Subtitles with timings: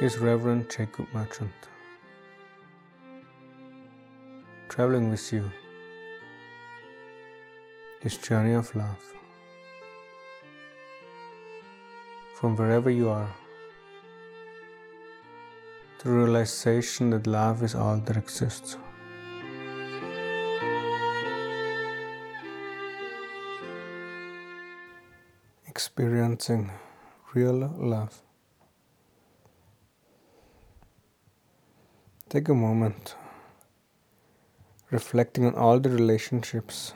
[0.00, 1.50] is Reverend Jacob Merchant.
[4.68, 5.50] Traveling with you,
[8.00, 9.02] this journey of love.
[12.34, 13.28] From wherever you are,
[16.04, 18.76] the realization that love is all that exists.
[25.66, 26.70] Experiencing
[27.34, 28.22] real love.
[32.30, 33.14] Take a moment
[34.90, 36.92] reflecting on all the relationships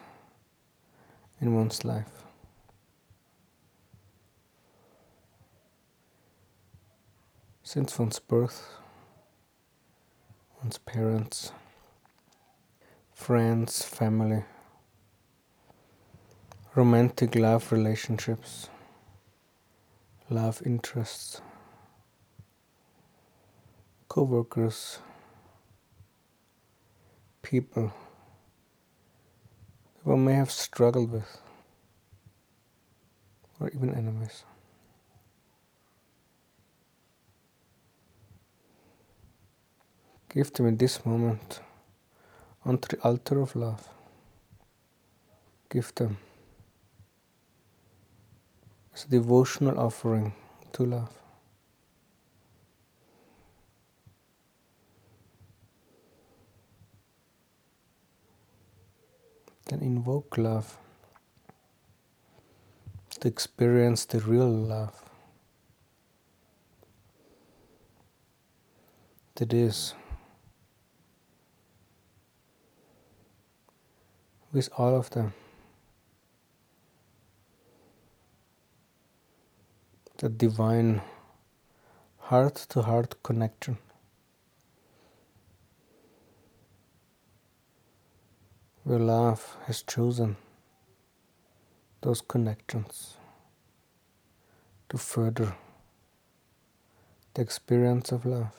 [1.41, 2.25] in one's life.
[7.63, 8.75] Since one's birth,
[10.63, 11.53] one's parents,
[13.15, 14.45] friends, family,
[16.75, 18.69] romantic love relationships,
[20.29, 21.41] love interests,
[24.09, 24.99] co workers
[27.43, 27.93] people
[29.97, 31.39] that one may have struggled with,
[33.61, 34.45] or even enemies.
[40.29, 41.61] Give them in this moment
[42.65, 43.89] onto the altar of love.
[45.69, 46.17] Give them
[48.95, 50.33] as a devotional offering
[50.73, 51.22] to love.
[59.67, 60.79] Can invoke love
[63.21, 65.03] to experience the real love
[69.37, 69.95] that is
[74.53, 75.33] with all of them.
[80.19, 81.01] The divine
[82.19, 83.79] heart to heart connection.
[88.85, 90.37] Where love has chosen
[92.01, 93.17] those connections
[94.89, 95.55] to further
[97.35, 98.53] the experience of love.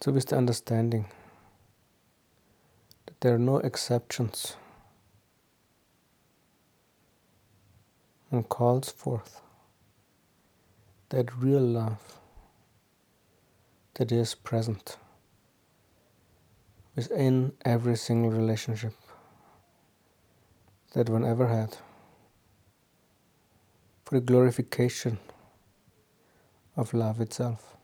[0.00, 1.06] So, with the understanding
[3.06, 4.56] that there are no exceptions
[8.30, 9.40] and calls forth
[11.08, 12.20] that real love
[13.94, 14.96] that is present
[16.96, 18.94] within every single relationship
[20.92, 21.76] that one ever had
[24.04, 25.18] for the glorification
[26.76, 27.76] of love itself.